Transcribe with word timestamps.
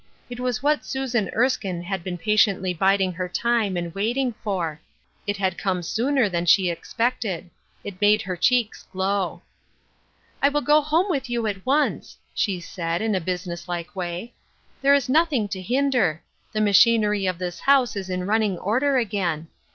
It 0.31 0.39
was 0.39 0.63
what 0.63 0.83
Susan 0.83 1.29
Erskine 1.35 1.83
had 1.83 2.03
been 2.03 2.17
patiently 2.17 2.73
biding 2.73 3.13
her 3.13 3.29
time 3.29 3.77
and 3.77 3.93
waiting 3.93 4.33
for. 4.43 4.81
It 5.27 5.37
had 5.37 5.59
come 5.59 5.83
sooner 5.83 6.27
than 6.27 6.47
she 6.47 6.71
expected. 6.71 7.51
It 7.83 8.01
made 8.01 8.23
her 8.23 8.35
cheeks 8.35 8.81
glow." 8.91 9.43
I 10.41 10.49
will 10.49 10.61
go 10.61 10.81
home 10.81 11.05
with 11.07 11.29
you 11.29 11.45
at 11.45 11.63
once," 11.67 12.17
she 12.33 12.59
said, 12.59 13.03
in 13.03 13.13
a 13.13 13.21
business 13.21 13.67
like 13.67 13.95
way, 13.95 14.33
"There 14.81 14.95
is 14.95 15.07
nothing 15.07 15.47
tt? 15.47 15.57
hinder. 15.65 16.23
The 16.51 16.61
machinery 16.61 17.27
of 17.27 17.37
this 17.37 17.59
house 17.59 17.95
is 17.95 18.09
in 18.09 18.25
run 18.25 18.39
ning 18.41 18.57
order 18.57 18.97
again. 18.97 19.49